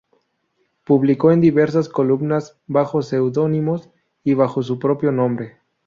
Publicó 0.83 1.31
en 1.31 1.41
diversas 1.41 1.87
columnas 1.87 2.57
bajo 2.65 3.03
seudónimos 3.03 3.91
y 4.23 4.33
bajo 4.33 4.63
su 4.63 4.79
propio 4.79 5.11
nombre. 5.11 5.59